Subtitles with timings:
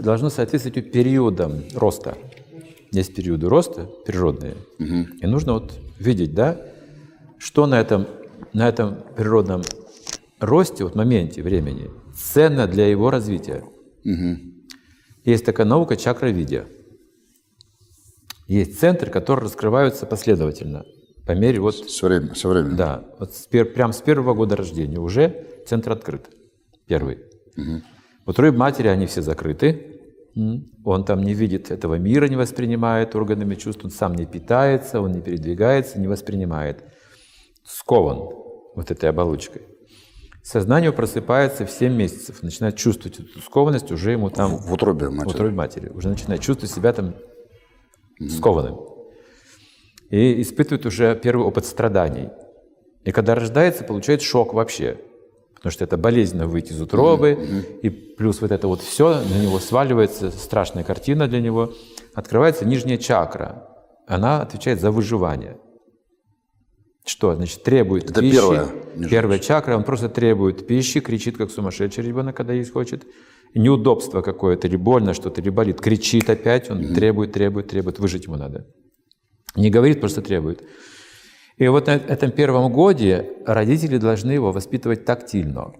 [0.00, 2.16] должно соответствовать периодам роста.
[2.92, 6.60] Есть периоды роста природные, и нужно вот видеть, да,
[7.38, 8.06] что на этом,
[8.52, 9.62] на этом природном
[10.40, 13.64] росте, вот моменте времени, ценно для его развития.
[15.24, 16.66] Есть такая наука чакровидия.
[18.48, 20.84] Есть центры, которые раскрываются последовательно
[21.26, 22.70] по мере вот Все время, все время.
[22.74, 26.28] да, вот с пер- прям с первого года рождения уже центр открыт.
[26.86, 27.18] Первый.
[28.24, 30.00] В утробе матери они все закрыты.
[30.84, 35.12] Он там не видит этого мира, не воспринимает органами чувств, он сам не питается, он
[35.12, 36.84] не передвигается, не воспринимает.
[37.64, 38.28] Скован
[38.74, 39.62] вот этой оболочкой.
[40.42, 45.12] Сознание просыпается в 7 месяцев, начинает чувствовать эту скованность, уже ему там В утробе в
[45.12, 45.34] матери.
[45.34, 47.14] утробе матери, уже начинает чувствовать себя там
[48.28, 48.78] скованным.
[50.08, 52.30] И испытывает уже первый опыт страданий.
[53.04, 54.98] И когда рождается, получает шок вообще.
[55.60, 57.38] Потому что это болезненно выйти из утробы,
[57.82, 61.74] и плюс вот это вот все, на него сваливается страшная картина для него.
[62.14, 63.68] Открывается нижняя чакра.
[64.06, 65.58] Она отвечает за выживание.
[67.04, 67.34] Что?
[67.34, 68.32] Значит, требует Это пищи.
[68.32, 68.68] первая
[69.10, 73.04] Первая чакра, он просто требует пищи, кричит, как сумасшедший ребенок, когда есть хочет.
[73.54, 75.80] Неудобство какое-то, или больно что-то, или болит.
[75.80, 77.98] Кричит опять, он требует, требует, требует.
[77.98, 78.66] Выжить ему надо.
[79.56, 80.62] Не говорит, просто требует.
[81.56, 85.72] И вот на этом первом годе родители должны его воспитывать тактильно,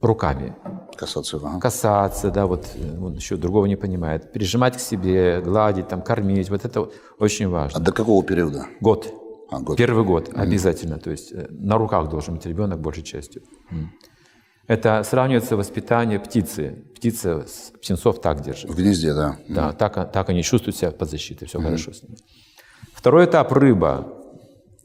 [0.00, 0.54] руками.
[0.96, 1.36] Касаться.
[1.38, 1.60] Ага.
[1.60, 4.32] Касаться, да, вот э, он еще другого не понимает.
[4.32, 6.50] Прижимать к себе, гладить, там, кормить.
[6.50, 7.80] Вот это очень А важно.
[7.80, 8.66] до какого периода?
[8.80, 9.12] Год.
[9.50, 9.76] А, год.
[9.76, 10.98] Первый год обязательно.
[10.98, 13.42] То есть э, на руках должен быть ребенок большей частью.
[13.70, 13.92] М.
[14.68, 16.84] Это сравнивается воспитание птицы.
[16.94, 18.70] Птица с- птенцов так держит.
[18.70, 19.36] В гнезде, да.
[19.48, 22.16] Да, так, так они чувствуют себя под защитой, все хорошо с ними.
[22.94, 24.06] Второй этап– рыба.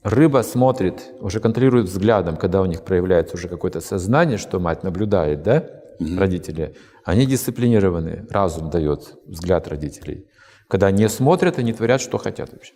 [0.03, 5.43] Рыба смотрит, уже контролирует взглядом, когда у них проявляется уже какое-то сознание, что мать наблюдает,
[5.43, 5.65] да,
[5.99, 6.75] родители.
[7.03, 10.27] Они дисциплинированы, разум дает взгляд родителей.
[10.69, 12.73] Когда не смотрят, они творят, что хотят вообще.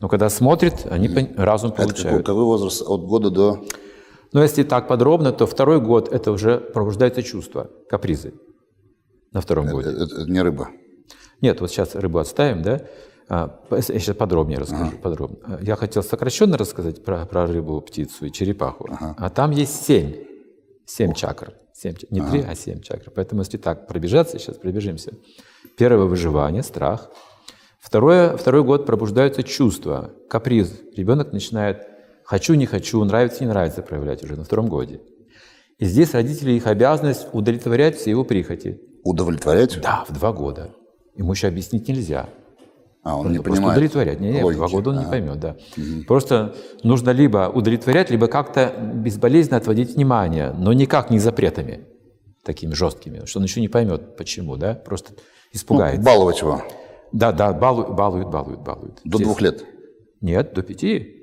[0.00, 2.28] Но когда смотрят, они пон- разум Это какой, получают.
[2.28, 2.82] возраст?
[2.82, 3.64] От года до...
[4.32, 8.34] Но если так подробно, то второй год– это уже пробуждается чувство, капризы
[9.32, 9.90] на втором годе.
[9.90, 10.68] Это, это не рыба.
[11.40, 12.82] Нет, вот сейчас рыбу отставим, да?
[13.28, 14.92] А, Я сейчас подробнее расскажу.
[15.02, 15.36] Подробно.
[15.44, 18.88] А, Я хотел сокращенно рассказать про, про рыбу, птицу и черепаху.
[19.00, 20.14] А там есть семь.
[20.86, 21.52] Семь чакр.
[21.74, 23.10] Семь, не три, а семь чакр.
[23.14, 25.12] Поэтому если так пробежаться, сейчас пробежимся.
[25.76, 27.10] Первое– выживание, страх.
[27.78, 30.72] Второе, второй год пробуждаются чувства, каприз.
[30.96, 31.86] Ребенок начинает
[32.24, 35.00] «хочу, не хочу», «нравится, не нравится» проявлять уже на втором годе.
[35.78, 38.80] И здесь родители их обязанность удовлетворять все его прихоти.
[39.04, 39.80] Удовлетворять?
[39.80, 40.74] Да, в два года.
[41.14, 42.28] Ему еще объяснить нельзя.
[43.04, 43.78] А, он не Просто понимает.
[43.78, 44.20] удовлетворять.
[44.20, 44.58] Не, не, в логики.
[44.58, 45.10] два года он не Ага.
[45.10, 45.56] поймет, да.
[46.06, 51.86] Просто нужно либо удовлетворять, либо как-то безболезненно отводить внимание, но никак не запретами
[52.44, 55.18] такими жесткими, что он еще не поймет, почему, да, просто Ну,
[55.52, 56.02] испугается.
[56.02, 56.62] баловать его.
[57.12, 59.00] Да, да, балуют, балуют, балуют, балуют.
[59.04, 59.64] До Здесь- двух лет.
[60.20, 61.14] Нет, до пяти.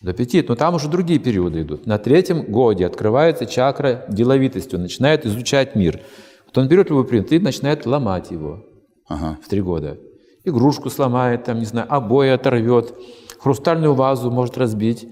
[0.00, 0.44] До пяти.
[0.48, 1.86] Но там уже другие периоды идут.
[1.86, 4.74] На третьем годе открывается чакра деловитости.
[4.74, 6.00] Он начинает изучать мир.
[6.46, 8.64] Вот он берет любой предмет и начинает ломать его
[9.08, 9.38] Ага.
[9.44, 9.98] в три года.
[10.44, 12.94] Игрушку сломает, там, не знаю, обои оторвет,
[13.38, 15.08] хрустальную вазу может разбить.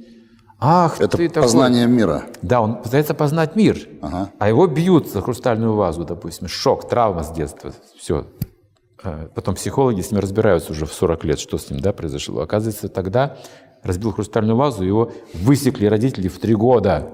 [0.58, 1.42] Ах, Это ты такой.
[1.42, 2.24] познание мира.
[2.42, 3.78] Да, он пытается познать мир.
[4.02, 4.30] Ага.
[4.38, 6.48] А его бьют за хрустальную вазу, допустим.
[6.48, 7.72] Шок, травма с детства.
[7.96, 8.26] Все.
[9.34, 12.42] Потом психологи с ним разбираются уже в 40 лет, что с ним да, произошло.
[12.42, 13.38] Оказывается, тогда
[13.82, 17.08] разбил хрустальную вазу, его высекли родители в три года.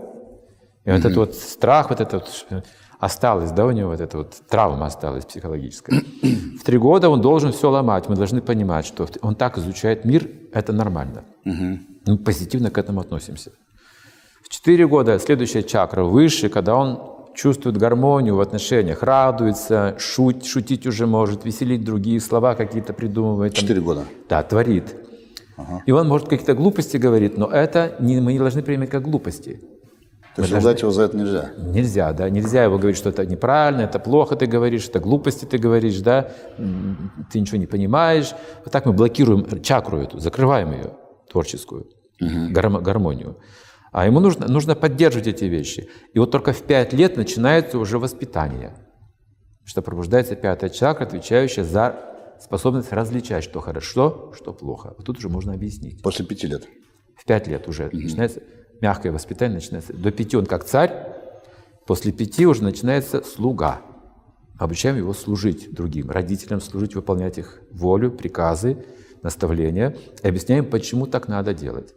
[0.85, 2.63] И вот этот вот страх, вот это вот э,
[2.99, 6.03] осталось, да, у него вот эта вот травма осталась психологическая.
[6.61, 8.09] В три года он должен все ломать.
[8.09, 11.25] Мы должны понимать, что он так изучает мир, это нормально.
[12.07, 13.53] Мы позитивно к этому относимся.
[14.43, 20.87] В 4 года следующая чакра выше, когда он чувствует гармонию в отношениях, радуется, шут, шутить
[20.87, 23.55] уже может, веселить другие слова какие-то придумывает.
[23.55, 24.05] Четыре года.
[24.29, 24.95] Да, творит.
[25.87, 29.61] И он может какие-то глупости говорить, но это не, мы не должны принимать как глупости.
[30.37, 31.51] То есть ругать его за это нельзя.
[31.57, 35.57] Нельзя, да, нельзя его говорить, что это неправильно, это плохо ты говоришь, это глупости ты
[35.57, 36.31] говоришь, да,
[37.33, 38.33] ты ничего не понимаешь.
[38.65, 40.93] Вот так мы блокируем чакру эту, закрываем ее
[41.31, 41.87] творческую,
[42.21, 43.39] гармо- гармонию.
[43.93, 45.89] А ему нужно, нужно поддерживать эти вещи.
[46.13, 48.77] И вот только в пять лет начинается уже воспитание,
[49.65, 51.97] что пробуждается пятая чакра, отвечающая за
[52.39, 54.93] способность различать, что хорошо, что плохо.
[54.99, 56.03] Вот тут уже можно объяснить.
[56.03, 56.65] После пяти лет.
[57.17, 58.43] В пять лет уже начинается
[58.81, 59.93] мягкое воспитание, начинается.
[59.93, 60.93] До пяти он как царь,
[61.87, 63.81] после пяти уже начинается слуга.
[64.59, 68.85] Обучаем его служить другим, родителям служить, выполнять их волю, приказы,
[69.23, 71.95] наставления, и объясняем, почему так надо делать.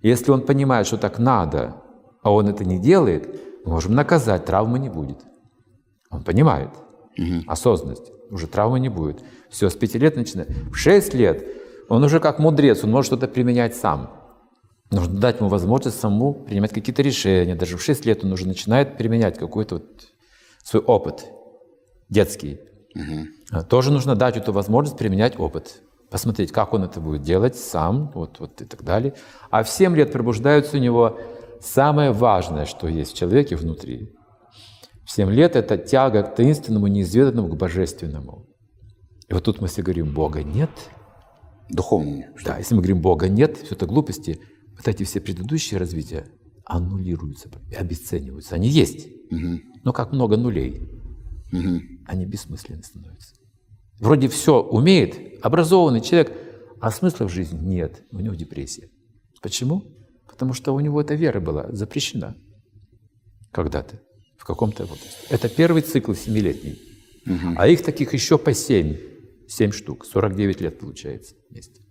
[0.00, 1.76] Если он понимает, что так надо,
[2.22, 3.28] а он это не делает,
[3.64, 5.18] мы можем наказать, травмы не будет.
[6.10, 6.70] Он понимает.
[7.46, 8.12] Осознанность.
[8.30, 9.22] Уже травмы не будет.
[9.50, 10.50] Все, с пяти лет начинает.
[10.70, 11.44] В шесть лет
[11.88, 14.10] он уже как мудрец, он может что-то применять сам.
[14.90, 17.54] Нужно дать ему возможность самому принимать какие-то решения.
[17.54, 20.08] Даже в 6 лет он уже начинает применять какой-то вот
[20.64, 21.26] свой опыт
[22.08, 22.60] детский.
[23.50, 25.82] А Тоже нужно дать эту возможность применять опыт.
[26.10, 29.14] Посмотреть, как он это будет делать сам, вот, вот и так далее.
[29.50, 31.18] А в 7 лет пробуждаются у него
[31.60, 34.14] самое важное, что есть в человеке внутри.
[35.04, 38.46] В 7 лет это тяга к таинственному, неизведанному, к божественному.
[39.28, 40.70] И вот тут мы все говорим, Бога нет.
[41.68, 42.30] Духовными.
[42.44, 44.40] Да, если мы говорим Бога нет, все это глупости,
[44.78, 46.26] вот эти все предыдущие развития
[46.64, 48.54] аннулируются и обесцениваются.
[48.54, 49.08] Они есть,
[49.84, 50.88] но как много нулей.
[52.06, 53.34] Они бессмысленны становятся.
[53.98, 56.32] Вроде все умеет, образованный человек,
[56.80, 58.88] а смысла в жизни нет, у него депрессия.
[59.42, 59.82] Почему?
[60.28, 62.36] Потому что у него эта вера была запрещена
[63.50, 64.00] когда-то,
[64.36, 65.26] в каком-то возрасте.
[65.30, 66.80] Это первый цикл семилетний.
[67.56, 68.96] А их таких еще по семь,
[69.48, 71.82] семь штук, 49 лет получается вместе.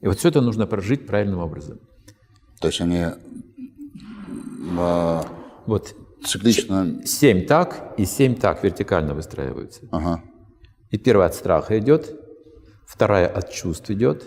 [0.00, 1.80] И вот все это нужно прожить правильным образом.
[2.60, 3.06] То есть они
[4.78, 5.24] а,
[5.66, 5.94] Вот
[6.24, 7.00] циклично...
[7.04, 9.82] семь так и семь так вертикально выстраиваются.
[9.90, 10.22] Ага.
[10.90, 12.14] И первая от страха идет,
[12.86, 14.24] вторая от чувств идет,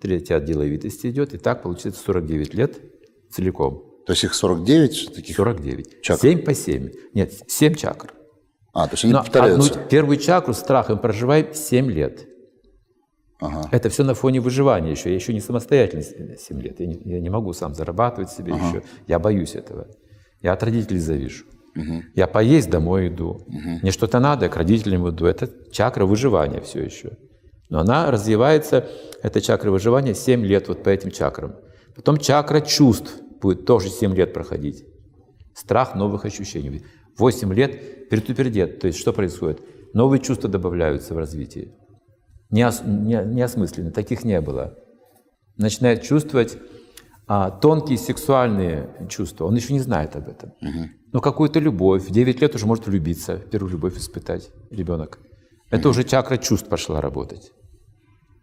[0.00, 2.80] третья от деловитости идет, и так получается 49 лет
[3.30, 3.84] целиком.
[4.06, 5.36] То есть их 49 таких...
[5.36, 6.02] 49.
[6.02, 6.20] Чакр.
[6.20, 6.90] 7 по 7.
[7.14, 8.12] Нет, 7 чакр.
[8.72, 9.72] А, то есть они Но повторяются.
[9.72, 12.26] одну первую чакру страхом проживаем 7 лет.
[13.40, 13.68] Ага.
[13.70, 15.08] Это все на фоне выживания еще.
[15.08, 16.80] Я еще не самостоятельный 7 лет.
[16.80, 18.82] Я не, я не могу сам зарабатывать себе еще.
[19.06, 19.86] Я боюсь этого.
[20.42, 21.44] Я от родителей завишу.
[22.14, 23.46] Я поесть домой иду.
[23.82, 25.26] Мне что-то надо, я к родителям иду.
[25.26, 27.12] Это чакра выживания все еще.
[27.68, 28.88] Но она развивается,
[29.22, 31.54] эта чакра выживания 7 лет вот по этим чакрам.
[31.94, 34.84] Потом чакра чувств будет тоже 7 лет проходить.
[35.54, 36.82] Страх новых ощущений.
[37.16, 38.80] 8 лет перетупердет.
[38.80, 39.60] То есть что происходит?
[39.94, 41.72] Новые чувства добавляются в развитие.
[42.50, 44.74] Неос, не, неосмысленно, таких не было.
[45.56, 46.58] Начинает чувствовать
[47.26, 49.44] а, тонкие сексуальные чувства.
[49.44, 50.52] Он еще не знает об этом.
[51.12, 52.08] Но какую-то любовь.
[52.08, 55.18] В 9 лет уже может влюбиться, первую любовь испытать ребенок.
[55.70, 57.52] Это уже чакра чувств пошла работать.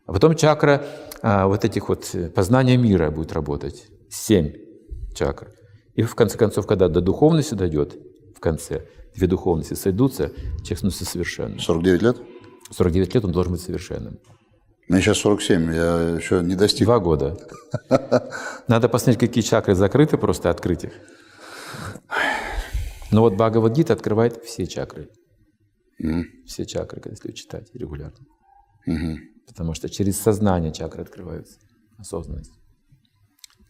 [0.06, 0.86] А потом чакра
[1.21, 3.88] а, вот этих вот э, познания мира будет работать.
[4.09, 4.54] Семь
[5.13, 5.50] чакр.
[5.95, 7.98] И в конце концов, когда до духовности дойдет,
[8.33, 11.59] в конце, две духовности сойдутся, человек становится совершенным.
[11.59, 12.18] 49 лет?
[12.72, 14.19] 49 лет он должен быть совершенным.
[14.88, 16.86] Мне сейчас 47, я еще не достиг.
[16.86, 17.38] Два года.
[18.68, 20.94] Надо посмотреть, какие чакры закрыты, просто открыть их.
[23.12, 25.10] Но вот Бхагавадгита открывает все чакры.
[26.46, 28.25] Все чакры, если читать регулярно.
[29.46, 31.58] Потому что через сознание чакры открываются,
[31.98, 32.54] осознанность.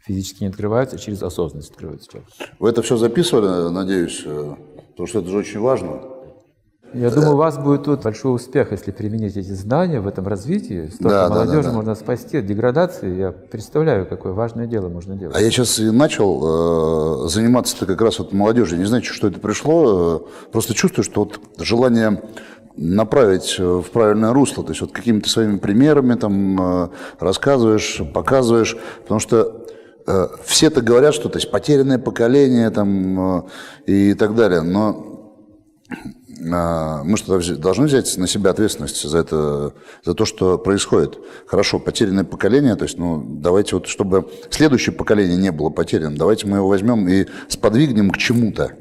[0.06, 2.32] Физически не открываются, через осознанность открываются чакры.
[2.60, 4.56] Вы это все записывали, надеюсь, э,
[4.90, 6.17] потому что это же очень важно.
[6.94, 10.88] Я думаю, у вас будет тут большой успех, если применить эти знания в этом развитии.
[10.88, 11.76] Столько Да, молодежи да, да.
[11.76, 13.16] можно спасти от деградации.
[13.16, 15.36] Я представляю, какое важное дело можно делать.
[15.36, 18.80] А я сейчас и начал э, заниматься-то как раз вот молодежью.
[18.80, 20.26] Не знаю, что это пришло.
[20.26, 22.22] э, просто чувствую, что вот желание
[22.78, 26.90] направить э, в правильное русло, то есть вот какими-то своими примерами там э,
[27.20, 29.66] рассказываешь, показываешь, потому что
[30.06, 33.44] э, все-то говорят, что то есть потерянное поколение там э,
[33.88, 35.34] и так далее, но
[36.52, 41.20] а, мы что должны взять на себя ответственность за это, за то, что происходит.
[41.48, 46.48] Хорошо, потерянное поколение, то есть, ну, давайте вот, чтобы следующее поколение не было потеряно, давайте
[46.48, 48.74] мы его возьмем и сподвигнем к чему-то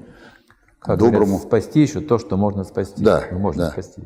[0.86, 1.38] как доброму.
[1.38, 3.02] Говорят, спасти еще то, что можно спасти.
[3.02, 3.70] Да, ну, можно да.
[3.70, 4.02] спасти.